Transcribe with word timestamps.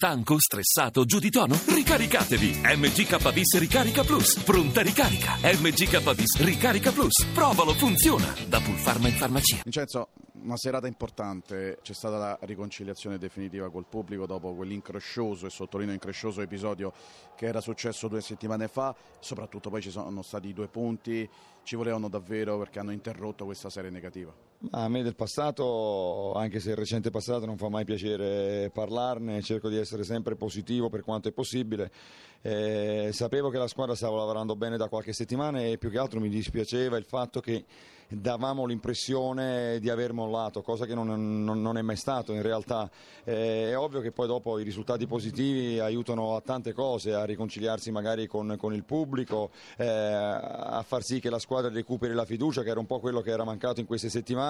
Stanco, 0.00 0.38
stressato, 0.38 1.04
giù 1.04 1.18
di 1.18 1.28
tono? 1.28 1.58
Ricaricatevi! 1.66 2.60
MGK 2.62 3.32
Bis 3.32 3.58
Ricarica 3.58 4.04
Plus. 4.04 4.44
Pronta 4.44 4.80
ricarica. 4.80 5.34
MGK 5.42 6.14
Bis 6.14 6.40
Ricarica 6.40 6.92
Plus. 6.92 7.26
Provalo, 7.34 7.72
funziona. 7.72 8.32
Da 8.46 8.60
Pulpharma 8.60 9.08
in 9.08 9.14
farmacia. 9.14 9.58
Vincenzo, 9.64 10.10
una 10.40 10.56
serata 10.56 10.86
importante, 10.86 11.80
c'è 11.82 11.94
stata 11.94 12.16
la 12.16 12.38
riconciliazione 12.42 13.18
definitiva 13.18 13.72
col 13.72 13.86
pubblico 13.86 14.24
dopo 14.24 14.54
quell'increscioso 14.54 15.46
e 15.46 15.50
sottolineo 15.50 15.94
increscioso 15.94 16.42
episodio 16.42 16.92
che 17.34 17.46
era 17.46 17.60
successo 17.60 18.06
due 18.06 18.20
settimane 18.20 18.68
fa, 18.68 18.94
soprattutto 19.18 19.68
poi 19.68 19.82
ci 19.82 19.90
sono 19.90 20.22
stati 20.22 20.52
due 20.52 20.68
punti, 20.68 21.28
ci 21.64 21.74
volevano 21.74 22.08
davvero 22.08 22.56
perché 22.56 22.78
hanno 22.78 22.92
interrotto 22.92 23.46
questa 23.46 23.68
serie 23.68 23.90
negativa. 23.90 24.32
A 24.72 24.88
me 24.88 25.04
del 25.04 25.14
passato, 25.14 26.32
anche 26.34 26.58
se 26.58 26.70
il 26.70 26.76
recente 26.76 27.10
passato 27.10 27.46
non 27.46 27.56
fa 27.56 27.68
mai 27.68 27.84
piacere 27.84 28.70
parlarne, 28.74 29.40
cerco 29.40 29.68
di 29.68 29.76
essere 29.76 30.02
sempre 30.02 30.34
positivo 30.34 30.88
per 30.88 31.02
quanto 31.02 31.28
è 31.28 31.32
possibile. 31.32 31.92
Eh, 32.42 33.10
sapevo 33.12 33.50
che 33.50 33.58
la 33.58 33.68
squadra 33.68 33.94
stava 33.94 34.16
lavorando 34.16 34.56
bene 34.56 34.76
da 34.76 34.88
qualche 34.88 35.12
settimana 35.12 35.60
e 35.60 35.78
più 35.78 35.90
che 35.90 35.98
altro 35.98 36.18
mi 36.18 36.28
dispiaceva 36.28 36.96
il 36.96 37.04
fatto 37.04 37.38
che 37.40 37.64
davamo 38.08 38.64
l'impressione 38.64 39.78
di 39.80 39.90
aver 39.90 40.14
mollato, 40.14 40.62
cosa 40.62 40.86
che 40.86 40.94
non, 40.94 41.44
non, 41.44 41.60
non 41.60 41.76
è 41.76 41.82
mai 41.82 41.96
stato 41.96 42.32
in 42.32 42.42
realtà. 42.42 42.90
Eh, 43.24 43.70
è 43.70 43.76
ovvio 43.76 44.00
che 44.00 44.12
poi 44.12 44.26
dopo 44.26 44.58
i 44.58 44.64
risultati 44.64 45.06
positivi 45.06 45.78
aiutano 45.78 46.34
a 46.34 46.40
tante 46.40 46.72
cose, 46.72 47.12
a 47.12 47.24
riconciliarsi 47.24 47.90
magari 47.90 48.26
con, 48.26 48.56
con 48.58 48.72
il 48.72 48.84
pubblico, 48.84 49.50
eh, 49.76 49.86
a 49.86 50.82
far 50.86 51.02
sì 51.02 51.20
che 51.20 51.28
la 51.28 51.38
squadra 51.38 51.70
recuperi 51.70 52.14
la 52.14 52.24
fiducia, 52.24 52.62
che 52.62 52.70
era 52.70 52.80
un 52.80 52.86
po' 52.86 52.98
quello 52.98 53.20
che 53.20 53.30
era 53.30 53.44
mancato 53.44 53.80
in 53.80 53.86
queste 53.86 54.08
settimane, 54.08 54.46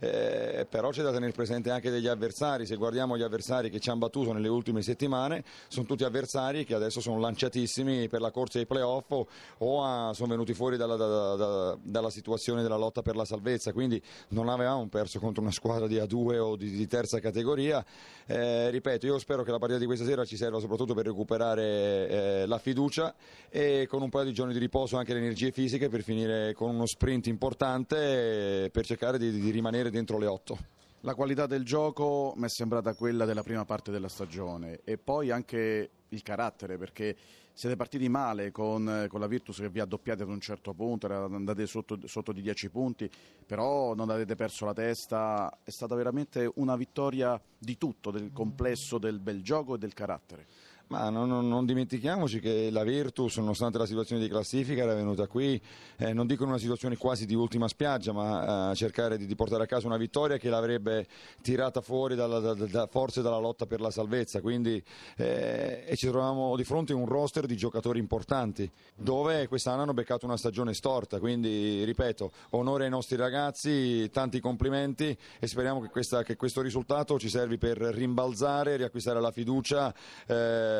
eh, 0.00 0.66
però 0.68 0.90
c'è 0.90 1.02
da 1.02 1.12
tenere 1.12 1.32
presente 1.32 1.70
anche 1.70 1.90
degli 1.90 2.06
avversari, 2.06 2.66
se 2.66 2.76
guardiamo 2.76 3.16
gli 3.16 3.22
avversari 3.22 3.70
che 3.70 3.78
ci 3.78 3.90
hanno 3.90 3.98
battuto 4.00 4.32
nelle 4.32 4.48
ultime 4.48 4.82
settimane, 4.82 5.44
sono 5.68 5.86
tutti 5.86 6.04
avversari 6.04 6.64
che 6.64 6.74
adesso 6.74 7.00
sono 7.00 7.20
lanciatissimi 7.20 8.08
per 8.08 8.22
la 8.22 8.30
corsa 8.30 8.58
ai 8.58 8.66
playoff 8.66 9.10
o, 9.10 9.28
o 9.58 9.84
a, 9.84 10.12
sono 10.14 10.30
venuti 10.30 10.54
fuori 10.54 10.76
dalla, 10.78 10.96
da, 10.96 11.34
da, 11.36 11.78
dalla 11.82 12.10
situazione 12.10 12.62
della 12.62 12.76
lotta 12.76 13.02
per 13.02 13.14
la 13.14 13.26
salvezza, 13.26 13.72
quindi 13.72 14.02
non 14.28 14.48
avevamo 14.48 14.88
perso 14.88 15.18
contro 15.20 15.42
una 15.42 15.52
squadra 15.52 15.86
di 15.86 15.96
A2 15.96 16.38
o 16.38 16.56
di, 16.56 16.70
di 16.70 16.86
terza 16.86 17.20
categoria. 17.20 17.84
Eh, 18.26 18.70
ripeto, 18.70 19.06
io 19.06 19.18
spero 19.18 19.42
che 19.42 19.50
la 19.50 19.58
partita 19.58 19.78
di 19.78 19.86
questa 19.86 20.06
sera 20.06 20.24
ci 20.24 20.36
serva 20.36 20.60
soprattutto 20.60 20.94
per 20.94 21.04
recuperare 21.04 22.08
eh, 22.08 22.46
la 22.46 22.58
fiducia 22.58 23.14
e 23.50 23.86
con 23.86 24.00
un 24.00 24.08
paio 24.08 24.24
di 24.24 24.32
giorni 24.32 24.54
di 24.54 24.58
riposo 24.58 24.96
anche 24.96 25.12
le 25.12 25.18
energie 25.18 25.50
fisiche 25.50 25.88
per 25.88 26.02
finire 26.02 26.54
con 26.54 26.70
uno 26.74 26.86
sprint 26.86 27.26
importante 27.26 28.64
eh, 28.64 28.70
per 28.70 28.86
cercare 28.86 29.18
di, 29.20 29.38
di 29.38 29.50
rimanere 29.50 29.90
dentro 29.90 30.18
le 30.18 30.26
otto. 30.26 30.58
La 31.00 31.14
qualità 31.14 31.46
del 31.46 31.64
gioco 31.64 32.32
mi 32.36 32.46
è 32.46 32.48
sembrata 32.48 32.94
quella 32.94 33.24
della 33.24 33.42
prima 33.42 33.64
parte 33.64 33.90
della 33.90 34.08
stagione 34.08 34.80
e 34.84 34.98
poi 34.98 35.30
anche 35.30 35.90
il 36.08 36.22
carattere 36.22 36.76
perché 36.76 37.16
siete 37.52 37.76
partiti 37.76 38.08
male 38.08 38.50
con, 38.50 39.06
con 39.08 39.20
la 39.20 39.26
Virtus 39.26 39.58
che 39.58 39.68
vi 39.68 39.80
ha 39.80 39.84
doppiati 39.84 40.22
ad 40.22 40.28
un 40.28 40.40
certo 40.40 40.72
punto, 40.72 41.06
andate 41.06 41.66
sotto, 41.66 41.98
sotto 42.06 42.32
di 42.32 42.40
10 42.40 42.70
punti, 42.70 43.10
però 43.44 43.94
non 43.94 44.08
avete 44.08 44.34
perso 44.34 44.64
la 44.64 44.72
testa, 44.72 45.58
è 45.62 45.70
stata 45.70 45.94
veramente 45.94 46.50
una 46.56 46.76
vittoria 46.76 47.40
di 47.58 47.76
tutto, 47.76 48.10
del 48.10 48.32
complesso 48.32 48.98
del 48.98 49.20
bel 49.20 49.42
gioco 49.42 49.74
e 49.74 49.78
del 49.78 49.92
carattere. 49.92 50.46
Ma 50.90 51.08
non, 51.08 51.28
non, 51.28 51.66
dimentichiamoci 51.66 52.40
che 52.40 52.68
la 52.72 52.82
Virtus, 52.82 53.36
nonostante 53.36 53.78
la 53.78 53.86
situazione 53.86 54.20
di 54.20 54.28
classifica, 54.28 54.82
era 54.82 54.92
venuta 54.92 55.28
qui, 55.28 55.60
eh, 55.96 56.12
non 56.12 56.26
dico 56.26 56.42
in 56.42 56.48
una 56.48 56.58
situazione 56.58 56.96
quasi 56.96 57.26
di 57.26 57.34
ultima 57.36 57.68
spiaggia, 57.68 58.10
ma 58.10 58.72
eh, 58.72 58.74
cercare 58.74 59.16
di, 59.16 59.26
di, 59.26 59.36
portare 59.36 59.62
a 59.62 59.66
casa 59.66 59.86
una 59.86 59.96
vittoria 59.96 60.36
che 60.36 60.48
l'avrebbe 60.48 61.06
tirata 61.42 61.80
fuori 61.80 62.16
dalla, 62.16 62.40
da, 62.40 62.54
da, 62.54 62.88
forse 62.88 63.22
dalla 63.22 63.38
lotta 63.38 63.66
per 63.66 63.80
la 63.80 63.92
salvezza. 63.92 64.40
Quindi, 64.40 64.82
eh, 65.16 65.84
e 65.86 65.94
ci 65.94 66.08
troviamo 66.08 66.56
di 66.56 66.64
fronte 66.64 66.92
a 66.92 66.96
un 66.96 67.06
roster 67.06 67.46
di 67.46 67.56
giocatori 67.56 68.00
importanti, 68.00 68.68
dove 68.96 69.46
quest'anno 69.46 69.82
hanno 69.82 69.94
beccato 69.94 70.26
una 70.26 70.36
stagione 70.36 70.74
storta. 70.74 71.20
Quindi, 71.20 71.84
ripeto, 71.84 72.32
onore 72.50 72.86
ai 72.86 72.90
nostri 72.90 73.14
ragazzi, 73.14 74.10
tanti 74.10 74.40
complimenti 74.40 75.16
e 75.38 75.46
speriamo 75.46 75.82
che, 75.82 75.88
questa, 75.88 76.24
che 76.24 76.34
questo 76.34 76.62
risultato 76.62 77.16
ci 77.16 77.28
servi 77.28 77.58
per 77.58 77.78
rimbalzare, 77.78 78.74
riacquistare 78.74 79.20
la 79.20 79.30
fiducia. 79.30 79.94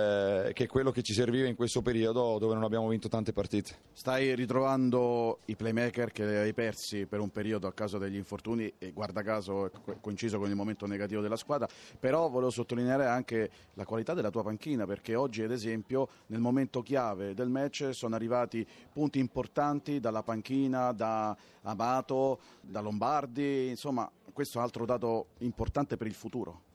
Eh, 0.01 0.53
che 0.55 0.65
è 0.65 0.67
quello 0.67 0.91
che 0.91 1.03
ci 1.03 1.13
serviva 1.13 1.47
in 1.47 1.55
questo 1.55 1.83
periodo 1.83 2.39
dove 2.39 2.55
non 2.55 2.63
abbiamo 2.63 2.89
vinto 2.89 3.09
tante 3.09 3.33
partite. 3.33 3.77
Stai 3.93 4.35
ritrovando 4.35 5.41
i 5.47 5.57
playmaker 5.57 6.11
che 6.11 6.25
hai 6.25 6.55
persi 6.55 7.07
per 7.07 7.21
un 7.21 7.31
periodo 7.31 7.67
a 7.67 7.73
causa 7.73 7.99
degli 7.99 8.17
infortuni 8.17 8.73
e 8.79 8.93
guarda 8.93 9.23
caso 9.23 9.67
è 9.67 9.71
coinciso 10.01 10.39
con 10.39 10.49
il 10.49 10.57
momento 10.57 10.87
negativo 10.87 11.21
della 11.21 11.37
squadra, 11.37 11.69
però 11.99 12.29
volevo 12.29 12.51
sottolineare 12.51 13.07
anche 13.07 13.51
la 13.75 13.85
qualità 13.85 14.15
della 14.15 14.31
tua 14.31 14.43
panchina 14.43 14.87
perché 14.87 15.15
oggi 15.15 15.43
ad 15.43 15.51
esempio 15.51 16.09
nel 16.27 16.41
momento 16.41 16.83
chiave 16.83 17.35
del 17.35 17.49
match 17.49 17.91
sono 17.93 18.15
arrivati 18.15 18.67
punti 18.93 19.19
importanti 19.19 20.01
dalla 20.01 20.23
panchina, 20.23 20.93
da 20.93 21.37
Amato, 21.63 22.41
da 22.61 22.81
Lombardi, 22.81 23.69
insomma 23.69 24.11
questo 24.33 24.57
è 24.57 24.61
un 24.61 24.67
altro 24.67 24.87
dato 24.87 25.27
importante 25.39 25.97
per 25.97 26.07
il 26.07 26.15
futuro. 26.15 26.69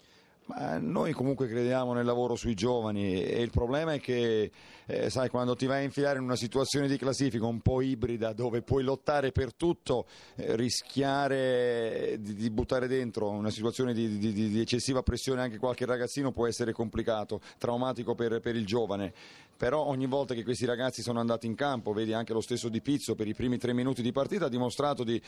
Ma 0.47 0.77
noi 0.77 1.11
comunque 1.11 1.47
crediamo 1.47 1.93
nel 1.93 2.05
lavoro 2.05 2.35
sui 2.35 2.53
giovani 2.53 3.23
e 3.23 3.41
il 3.41 3.49
problema 3.49 3.93
è 3.93 3.99
che, 3.99 4.51
eh, 4.85 5.09
sai, 5.09 5.27
quando 5.27 5.55
ti 5.55 5.65
vai 5.65 5.79
a 5.79 5.83
infilare 5.83 6.19
in 6.19 6.23
una 6.23 6.35
situazione 6.35 6.87
di 6.87 6.97
classifica 6.97 7.47
un 7.47 7.61
po' 7.61 7.81
ibrida 7.81 8.31
dove 8.31 8.61
puoi 8.61 8.83
lottare 8.83 9.31
per 9.31 9.55
tutto, 9.55 10.05
eh, 10.35 10.55
rischiare 10.55 12.17
di, 12.19 12.35
di, 12.35 12.51
buttare 12.51 12.87
dentro 12.87 13.27
una 13.29 13.49
situazione 13.49 13.91
di, 13.91 14.19
di, 14.19 14.33
di, 14.33 14.59
eccessiva 14.59 15.01
pressione 15.01 15.41
anche 15.41 15.57
qualche 15.57 15.85
ragazzino 15.85 16.31
può 16.31 16.45
essere 16.45 16.73
complicato, 16.73 17.41
traumatico 17.57 18.13
per, 18.13 18.39
per, 18.39 18.55
il 18.55 18.67
giovane. 18.67 19.13
Però 19.57 19.85
ogni 19.85 20.05
volta 20.05 20.33
che 20.33 20.43
questi 20.43 20.65
ragazzi 20.65 21.01
sono 21.01 21.21
andati 21.21 21.47
in 21.47 21.55
campo, 21.55 21.93
vedi 21.93 22.13
anche 22.13 22.33
lo 22.33 22.41
stesso 22.41 22.67
Di 22.67 22.81
Pizzo 22.81 23.15
per 23.15 23.27
i 23.27 23.33
primi 23.33 23.57
tre 23.57 23.71
minuti 23.71 24.01
di 24.01 24.11
partita, 24.11 24.45
ha 24.45 24.49
dimostrato 24.49 25.03
di, 25.05 25.19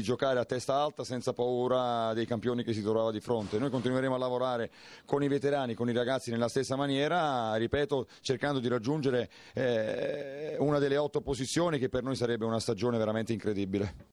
giocare 0.00 0.40
a 0.40 0.46
testa 0.46 0.74
alta 0.76 1.04
senza 1.04 1.34
paura 1.34 2.14
dei 2.14 2.24
campioni 2.24 2.64
che 2.64 2.72
si 2.72 2.80
trovava 2.82 3.12
di 3.12 3.20
fronte. 3.20 3.58
Noi 3.58 3.68
continueremo 3.68 4.14
a 4.14 4.18
lavorare 4.24 4.70
con 5.04 5.22
i 5.22 5.28
veterani, 5.28 5.74
con 5.74 5.88
i 5.88 5.92
ragazzi 5.92 6.30
nella 6.30 6.48
stessa 6.48 6.76
maniera, 6.76 7.54
ripeto, 7.54 8.06
cercando 8.20 8.58
di 8.58 8.68
raggiungere 8.68 9.30
eh, 9.54 10.56
una 10.58 10.78
delle 10.78 10.96
otto 10.96 11.20
posizioni 11.20 11.78
che 11.78 11.88
per 11.88 12.02
noi 12.02 12.16
sarebbe 12.16 12.44
una 12.44 12.60
stagione 12.60 12.98
veramente 12.98 13.32
incredibile. 13.32 13.94